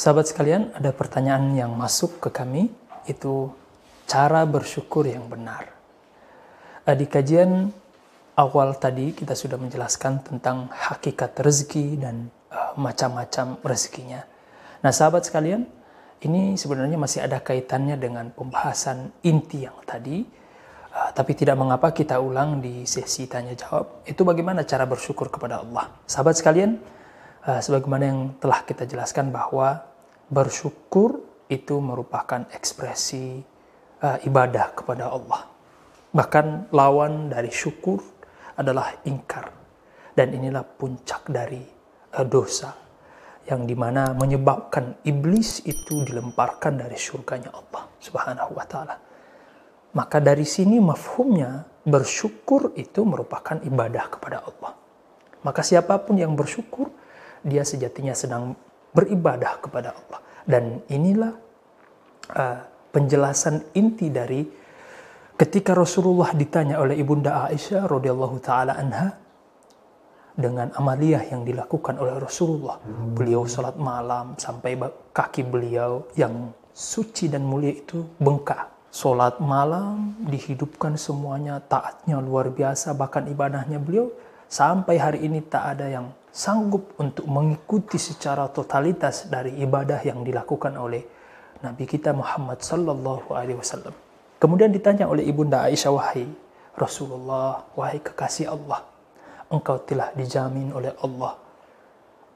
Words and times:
Sahabat 0.00 0.32
sekalian, 0.32 0.72
ada 0.72 0.96
pertanyaan 0.96 1.52
yang 1.52 1.76
masuk 1.76 2.24
ke 2.24 2.32
kami, 2.32 2.72
itu 3.04 3.52
cara 4.08 4.48
bersyukur 4.48 5.04
yang 5.04 5.28
benar. 5.28 5.68
Eh, 6.88 6.96
di 6.96 7.04
kajian 7.04 7.68
awal 8.32 8.80
tadi 8.80 9.12
kita 9.12 9.36
sudah 9.36 9.60
menjelaskan 9.60 10.24
tentang 10.24 10.72
hakikat 10.72 11.36
rezeki 11.44 12.00
dan 12.00 12.32
uh, 12.48 12.72
macam-macam 12.80 13.60
rezekinya. 13.60 14.24
Nah, 14.80 14.88
sahabat 14.88 15.28
sekalian, 15.28 15.68
ini 16.24 16.56
sebenarnya 16.56 16.96
masih 16.96 17.20
ada 17.20 17.36
kaitannya 17.36 18.00
dengan 18.00 18.32
pembahasan 18.32 19.12
inti 19.20 19.68
yang 19.68 19.76
tadi, 19.84 20.24
uh, 20.96 21.12
tapi 21.12 21.36
tidak 21.36 21.60
mengapa 21.60 21.92
kita 21.92 22.16
ulang 22.24 22.64
di 22.64 22.88
sesi 22.88 23.28
tanya 23.28 23.52
jawab. 23.52 24.00
Itu 24.08 24.24
bagaimana 24.24 24.64
cara 24.64 24.88
bersyukur 24.88 25.28
kepada 25.28 25.60
Allah. 25.60 25.92
Sahabat 26.08 26.40
sekalian, 26.40 26.80
sebagaimana 27.40 28.04
yang 28.04 28.20
telah 28.36 28.64
kita 28.68 28.84
jelaskan 28.84 29.32
bahwa 29.32 29.89
bersyukur 30.30 31.18
itu 31.50 31.82
merupakan 31.82 32.46
ekspresi 32.54 33.42
uh, 34.00 34.18
ibadah 34.22 34.72
kepada 34.72 35.10
Allah. 35.10 35.50
Bahkan 36.14 36.70
lawan 36.70 37.28
dari 37.34 37.50
syukur 37.50 37.98
adalah 38.54 39.02
ingkar. 39.04 39.58
Dan 40.14 40.34
inilah 40.34 40.62
puncak 40.62 41.26
dari 41.30 41.62
uh, 42.14 42.26
dosa 42.26 42.70
yang 43.50 43.66
di 43.66 43.74
mana 43.74 44.14
menyebabkan 44.14 45.02
iblis 45.02 45.66
itu 45.66 46.06
dilemparkan 46.06 46.78
dari 46.86 46.94
surganya 46.94 47.50
Allah 47.50 47.90
subhanahu 47.98 48.52
wa 48.54 48.66
ta'ala. 48.68 48.96
Maka 49.90 50.22
dari 50.22 50.46
sini 50.46 50.78
mafhumnya 50.78 51.66
bersyukur 51.82 52.78
itu 52.78 53.02
merupakan 53.02 53.58
ibadah 53.58 54.06
kepada 54.06 54.38
Allah. 54.46 54.78
Maka 55.42 55.66
siapa 55.66 55.98
pun 56.04 56.14
yang 56.20 56.38
bersyukur, 56.38 56.94
dia 57.42 57.66
sejatinya 57.66 58.14
sedang 58.14 58.54
beribadah 58.94 59.58
kepada 59.62 59.94
Allah. 59.94 60.20
Dan 60.46 60.82
inilah 60.90 61.32
uh, 62.34 62.58
penjelasan 62.90 63.62
inti 63.74 64.10
dari 64.10 64.42
Ketika 65.40 65.72
Rasulullah 65.72 66.36
ditanya 66.36 66.76
oleh 66.84 67.00
Ibunda 67.00 67.48
Aisyah 67.48 67.88
radhiyallahu 67.88 68.44
taala 68.44 68.76
anha 68.76 69.16
dengan 70.36 70.68
amaliyah 70.76 71.32
yang 71.32 71.48
dilakukan 71.48 71.96
oleh 71.96 72.20
Rasulullah, 72.20 72.76
beliau 73.16 73.48
salat 73.48 73.80
malam 73.80 74.36
sampai 74.36 74.76
kaki 75.16 75.48
beliau 75.48 76.04
yang 76.12 76.52
suci 76.76 77.32
dan 77.32 77.48
mulia 77.48 77.72
itu 77.72 78.04
bengkak. 78.20 78.68
Salat 78.92 79.40
malam 79.40 80.12
dihidupkan 80.28 81.00
semuanya, 81.00 81.56
taatnya 81.64 82.20
luar 82.20 82.52
biasa, 82.52 82.92
bahkan 82.92 83.24
ibadahnya 83.24 83.80
beliau 83.80 84.12
sampai 84.44 85.00
hari 85.00 85.24
ini 85.24 85.40
tak 85.40 85.72
ada 85.72 85.88
yang 85.88 86.12
sanggup 86.30 86.94
untuk 87.02 87.26
mengikuti 87.26 87.98
secara 87.98 88.46
totalitas 88.50 89.26
dari 89.26 89.58
ibadah 89.62 89.98
yang 90.06 90.22
dilakukan 90.22 90.78
oleh 90.78 91.02
Nabi 91.60 91.84
kita 91.84 92.14
Muhammad 92.14 92.62
sallallahu 92.62 93.34
alaihi 93.34 93.58
wasallam. 93.58 93.92
Kemudian 94.40 94.72
ditanya 94.72 95.04
oleh 95.04 95.28
Ibunda 95.28 95.68
Aisyah, 95.68 95.92
wahai 95.92 96.24
Rasulullah, 96.72 97.68
wahai 97.76 98.00
kekasih 98.00 98.48
Allah, 98.48 98.80
engkau 99.52 99.76
telah 99.84 100.14
dijamin 100.16 100.72
oleh 100.72 100.96
Allah. 101.04 101.36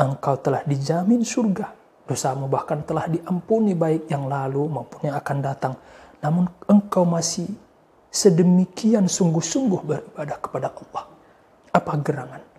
Engkau 0.00 0.34
telah 0.42 0.66
dijamin 0.66 1.22
surga. 1.22 1.70
Dosamu 2.02 2.50
bahkan 2.50 2.82
telah 2.82 3.06
diampuni 3.06 3.78
baik 3.78 4.10
yang 4.10 4.26
lalu 4.26 4.66
maupun 4.66 5.06
yang 5.06 5.14
akan 5.14 5.38
datang. 5.38 5.74
Namun 6.18 6.50
engkau 6.66 7.06
masih 7.06 7.46
sedemikian 8.10 9.06
sungguh-sungguh 9.06 9.80
beribadah 9.86 10.38
kepada 10.42 10.74
Allah. 10.74 11.04
Apa 11.70 11.92
gerangan? 12.02 12.51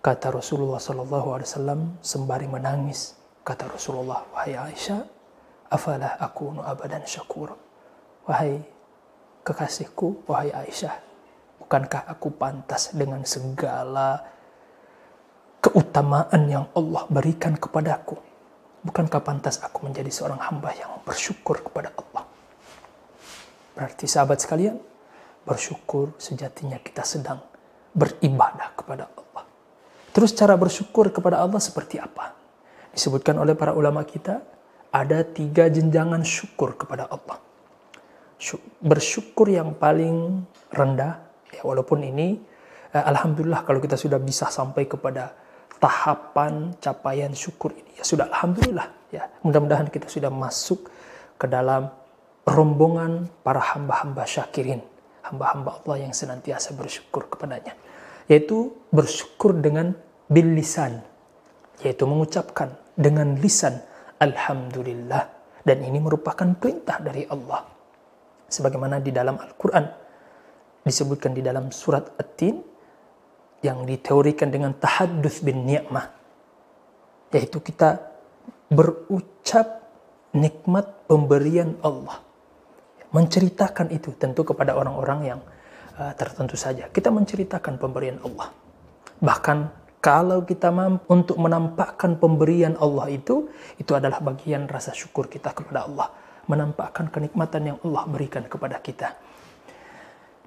Kata 0.00 0.32
Rasulullah 0.32 0.80
SAW 0.80 2.00
sembari 2.00 2.48
menangis. 2.48 3.20
Kata 3.44 3.68
Rasulullah, 3.68 4.24
wahai 4.32 4.56
Aisyah, 4.56 5.00
afalah 5.68 6.16
aku 6.16 6.56
abadan 6.60 7.04
syakur. 7.04 7.52
Wahai 8.24 8.64
kekasihku, 9.44 10.24
wahai 10.24 10.52
Aisyah, 10.56 10.96
bukankah 11.60 12.08
aku 12.08 12.32
pantas 12.32 12.96
dengan 12.96 13.20
segala 13.28 14.24
keutamaan 15.60 16.48
yang 16.48 16.64
Allah 16.72 17.04
berikan 17.12 17.56
kepadaku? 17.60 18.16
Bukankah 18.80 19.20
pantas 19.20 19.60
aku 19.60 19.84
menjadi 19.84 20.08
seorang 20.08 20.40
hamba 20.40 20.72
yang 20.72 20.96
bersyukur 21.04 21.60
kepada 21.60 21.92
Allah? 21.92 22.24
Berarti 23.76 24.08
sahabat 24.08 24.40
sekalian, 24.40 24.80
bersyukur 25.44 26.16
sejatinya 26.16 26.80
kita 26.80 27.04
sedang 27.04 27.44
beribadah 27.92 28.72
kepada 28.72 29.04
Allah. 29.12 29.29
Terus 30.10 30.34
cara 30.34 30.58
bersyukur 30.58 31.10
kepada 31.14 31.38
Allah 31.38 31.62
seperti 31.62 32.02
apa? 32.02 32.34
Disebutkan 32.90 33.38
oleh 33.38 33.54
para 33.54 33.70
ulama 33.70 34.02
kita, 34.02 34.42
ada 34.90 35.22
tiga 35.22 35.70
jenjangan 35.70 36.26
syukur 36.26 36.74
kepada 36.74 37.06
Allah. 37.06 37.38
Bersyukur 38.82 39.52
yang 39.52 39.76
paling 39.78 40.42
rendah 40.72 41.20
ya 41.52 41.62
walaupun 41.62 42.02
ini 42.02 42.40
eh, 42.90 43.04
alhamdulillah 43.04 43.62
kalau 43.68 43.78
kita 43.78 43.94
sudah 44.00 44.16
bisa 44.16 44.48
sampai 44.48 44.88
kepada 44.88 45.36
tahapan 45.76 46.72
capaian 46.80 47.30
syukur 47.36 47.76
ini 47.76 48.00
ya 48.00 48.04
sudah 48.04 48.26
alhamdulillah 48.32 48.88
ya. 49.14 49.28
Mudah-mudahan 49.44 49.92
kita 49.92 50.08
sudah 50.08 50.32
masuk 50.32 50.88
ke 51.36 51.46
dalam 51.46 51.92
rombongan 52.48 53.28
para 53.44 53.60
hamba-hamba 53.60 54.24
syakirin 54.24 54.80
hamba-hamba 55.30 55.84
Allah 55.84 56.08
yang 56.08 56.12
senantiasa 56.16 56.74
bersyukur 56.74 57.28
kepadanya 57.30 57.76
yaitu 58.30 58.70
bersyukur 58.94 59.58
dengan 59.58 59.90
bil 60.30 60.54
lisan 60.54 61.02
yaitu 61.82 62.06
mengucapkan 62.06 62.78
dengan 62.94 63.34
lisan 63.42 63.82
alhamdulillah. 64.22 65.40
Dan 65.60 65.84
ini 65.84 66.00
merupakan 66.00 66.56
perintah 66.56 66.96
dari 67.04 67.28
Allah. 67.28 67.68
Sebagaimana 68.48 68.96
di 68.96 69.12
dalam 69.12 69.36
Al-Quran 69.36 69.84
disebutkan 70.80 71.36
di 71.36 71.44
dalam 71.44 71.68
surat 71.68 72.16
At-Tin 72.16 72.56
yang 73.60 73.84
diteorikan 73.84 74.48
dengan 74.48 74.72
tahaddus 74.72 75.44
bin 75.44 75.68
ni'mah 75.68 76.06
yaitu 77.30 77.60
kita 77.60 78.00
berucap 78.72 79.84
nikmat 80.32 81.04
pemberian 81.04 81.76
Allah 81.84 82.24
menceritakan 83.12 83.92
itu 83.92 84.16
tentu 84.16 84.42
kepada 84.46 84.74
orang-orang 84.74 85.20
yang 85.26 85.40
uh, 86.00 86.14
tertentu 86.16 86.56
saja. 86.56 86.88
Kita 86.88 87.12
menceritakan 87.12 87.76
pemberian 87.76 88.16
Allah. 88.24 88.48
Bahkan 89.20 89.58
kalau 90.00 90.48
kita 90.48 90.72
mampu 90.72 91.04
untuk 91.12 91.36
menampakkan 91.36 92.16
pemberian 92.16 92.72
Allah 92.80 93.12
itu 93.12 93.52
itu 93.76 93.92
adalah 93.92 94.24
bagian 94.24 94.64
rasa 94.64 94.96
syukur 94.96 95.28
kita 95.28 95.52
kepada 95.52 95.84
Allah. 95.84 96.08
Menampakkan 96.48 97.12
kenikmatan 97.12 97.62
yang 97.68 97.78
Allah 97.84 98.08
berikan 98.08 98.42
kepada 98.48 98.80
kita. 98.80 99.12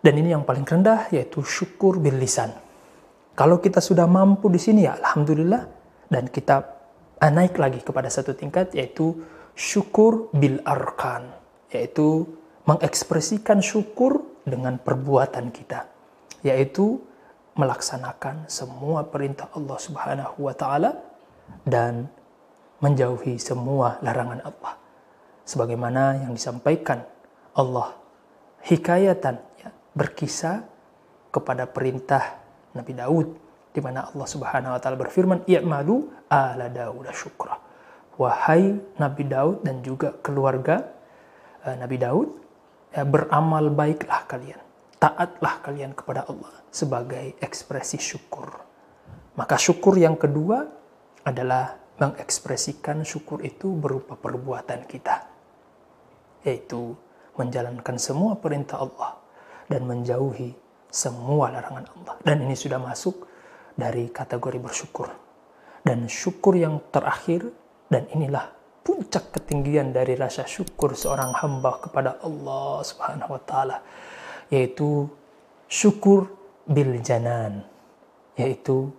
Dan 0.04 0.20
ini 0.20 0.34
yang 0.34 0.44
paling 0.44 0.66
rendah 0.66 1.08
yaitu 1.14 1.46
syukur 1.46 2.02
bil 2.02 2.18
lisan. 2.18 2.52
Kalau 3.38 3.62
kita 3.62 3.80
sudah 3.80 4.10
mampu 4.10 4.50
di 4.50 4.58
sini 4.58 4.90
ya 4.90 4.98
alhamdulillah. 4.98 5.86
Dan 6.10 6.28
kita 6.28 6.66
naik 7.24 7.56
lagi 7.62 7.80
kepada 7.80 8.10
satu 8.10 8.36
tingkat 8.36 8.74
yaitu 8.74 9.22
syukur 9.54 10.34
bil 10.34 10.60
arkan. 10.66 11.30
Yaitu 11.72 12.26
mengekspresikan 12.66 13.62
syukur 13.64 14.33
dengan 14.44 14.80
perbuatan 14.80 15.50
kita 15.50 15.88
yaitu 16.44 17.00
melaksanakan 17.56 18.50
semua 18.50 19.08
perintah 19.08 19.48
Allah 19.54 19.78
Subhanahu 19.80 20.38
wa 20.50 20.54
taala 20.58 21.00
dan 21.64 22.10
menjauhi 22.84 23.40
semua 23.40 24.02
larangan 24.04 24.44
Allah. 24.44 24.74
Sebagaimana 25.48 26.24
yang 26.24 26.36
disampaikan 26.36 27.04
Allah 27.56 27.96
hikayatan 28.66 29.36
ya, 29.60 29.70
berkisah 29.96 30.66
kepada 31.30 31.70
perintah 31.70 32.42
Nabi 32.74 32.94
Daud 32.98 33.28
di 33.74 33.80
mana 33.82 34.10
Allah 34.10 34.28
Subhanahu 34.28 34.76
wa 34.76 34.80
taala 34.82 34.98
berfirman 34.98 35.46
i'malu 35.48 36.10
ala 36.28 36.68
Daud 36.68 37.06
syukra. 37.14 37.58
Wahai 38.18 38.78
Nabi 39.02 39.24
Daud 39.26 39.66
dan 39.66 39.82
juga 39.82 40.14
keluarga 40.22 40.86
uh, 41.66 41.76
Nabi 41.78 41.98
Daud 41.98 42.43
ya, 42.94 43.04
beramal 43.04 43.74
baiklah 43.74 44.24
kalian 44.30 44.62
taatlah 45.02 45.60
kalian 45.66 45.92
kepada 45.98 46.30
Allah 46.30 46.54
sebagai 46.70 47.36
ekspresi 47.42 48.00
syukur 48.00 48.54
maka 49.36 49.58
syukur 49.58 49.98
yang 49.98 50.16
kedua 50.16 50.64
adalah 51.26 51.76
mengekspresikan 51.98 53.02
syukur 53.02 53.42
itu 53.42 53.74
berupa 53.74 54.16
perbuatan 54.16 54.86
kita 54.86 55.34
yaitu 56.46 56.94
menjalankan 57.34 57.98
semua 57.98 58.38
perintah 58.38 58.84
Allah 58.84 59.18
dan 59.72 59.88
menjauhi 59.88 60.54
semua 60.94 61.50
larangan 61.50 61.90
Allah. 61.98 62.16
Dan 62.22 62.46
ini 62.46 62.54
sudah 62.54 62.78
masuk 62.78 63.26
dari 63.74 64.14
kategori 64.14 64.62
bersyukur. 64.62 65.10
Dan 65.82 66.06
syukur 66.06 66.54
yang 66.54 66.80
terakhir 66.94 67.50
dan 67.90 68.06
inilah 68.14 68.54
puncak 68.84 69.32
ketinggian 69.32 69.96
dari 69.96 70.20
rasa 70.20 70.44
syukur 70.44 70.94
seorang 70.94 71.32
hamba 71.40 71.80
kepada 71.80 72.20
Allah 72.20 72.84
Subhanahu 72.84 73.40
wa 73.40 73.42
taala 73.42 73.78
yaitu 74.52 75.08
syukur 75.72 76.30
bil 76.68 77.00
janan 77.00 77.64
yaitu 78.36 78.92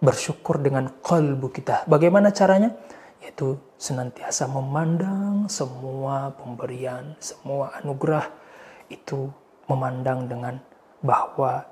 bersyukur 0.00 0.58
dengan 0.58 0.90
kalbu 1.00 1.52
kita. 1.52 1.86
Bagaimana 1.86 2.32
caranya? 2.34 2.74
yaitu 3.20 3.60
senantiasa 3.76 4.48
memandang 4.48 5.44
semua 5.44 6.32
pemberian, 6.40 7.12
semua 7.20 7.76
anugerah 7.76 8.24
itu 8.88 9.28
memandang 9.68 10.24
dengan 10.24 10.56
bahwa 11.04 11.62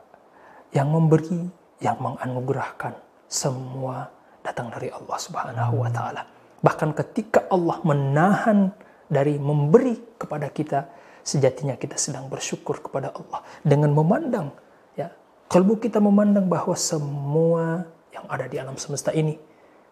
yang 0.77 0.93
memberi, 0.93 1.49
yang 1.81 1.97
menganugerahkan 1.99 2.93
semua 3.29 4.13
datang 4.45 4.69
dari 4.69 4.93
Allah 4.93 5.19
Subhanahu 5.19 5.75
wa 5.81 5.89
taala. 5.89 6.23
Bahkan 6.59 6.91
ketika 6.97 7.47
Allah 7.49 7.79
menahan 7.87 8.75
dari 9.07 9.39
memberi 9.39 10.19
kepada 10.19 10.51
kita, 10.51 10.91
sejatinya 11.23 11.77
kita 11.77 11.95
sedang 12.01 12.27
bersyukur 12.33 12.81
kepada 12.81 13.13
Allah. 13.13 13.45
Dengan 13.61 13.93
memandang 13.93 14.51
ya 14.97 15.13
kalbu 15.53 15.79
kita 15.79 16.01
memandang 16.01 16.49
bahwa 16.49 16.75
semua 16.75 17.85
yang 18.11 18.25
ada 18.27 18.49
di 18.49 18.57
alam 18.57 18.75
semesta 18.81 19.13
ini 19.13 19.37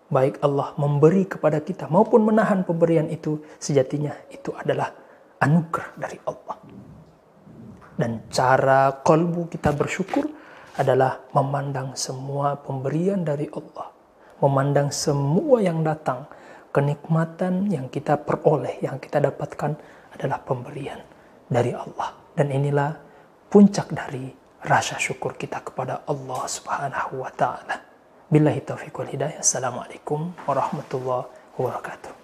baik 0.06 0.38
Allah 0.40 0.72
memberi 0.78 1.26
kepada 1.26 1.58
kita 1.58 1.90
maupun 1.90 2.22
menahan 2.24 2.62
pemberian 2.62 3.10
itu 3.10 3.42
sejatinya 3.58 4.14
itu 4.30 4.54
adalah 4.54 4.94
anugerah 5.42 5.90
dari 5.98 6.18
Allah. 6.24 6.56
Dan 7.96 8.28
cara 8.28 8.92
kalbu 9.00 9.48
kita 9.48 9.72
bersyukur 9.72 10.28
adalah 10.76 11.24
memandang 11.32 11.96
semua 11.96 12.56
pemberian 12.60 13.24
dari 13.24 13.48
Allah. 13.48 13.88
Memandang 14.36 14.92
semua 14.92 15.64
yang 15.64 15.80
datang 15.80 16.28
kenikmatan 16.76 17.72
yang 17.72 17.88
kita 17.88 18.20
peroleh 18.20 18.76
yang 18.84 19.00
kita 19.00 19.16
dapatkan 19.16 19.72
adalah 20.12 20.44
pemberian 20.44 21.00
dari 21.48 21.72
Allah. 21.72 22.12
Dan 22.36 22.52
inilah 22.52 22.92
puncak 23.48 23.96
dari 23.96 24.28
rasa 24.60 25.00
syukur 25.00 25.40
kita 25.40 25.64
kepada 25.64 26.04
Allah 26.04 26.44
Subhanahu 26.44 27.24
wa 27.24 27.32
taala. 27.32 27.80
Billahi 28.28 28.60
taufiq 28.60 28.92
wal 28.92 29.08
hidayah. 29.08 29.40
Assalamualaikum 29.40 30.36
warahmatullahi 30.44 31.56
wabarakatuh. 31.56 32.15